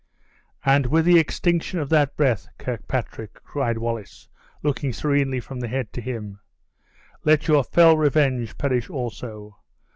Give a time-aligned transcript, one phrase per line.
[0.65, 4.29] "And with the extinction of that breath, Kirkpatrick," cried Wallace,
[4.63, 6.39] looking serenely from the head to him,
[7.23, 9.59] "let your fell revenge perish also.